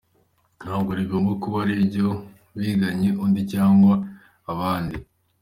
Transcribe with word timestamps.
Ntabwo 0.63 0.91
rigomba 0.99 1.31
kuba 1.41 1.57
ari 1.63 1.73
iryo 1.81 2.07
wiganye 2.57 3.09
undi 3.23 3.41
cyangwa 3.53 3.93
abandi. 4.51 4.95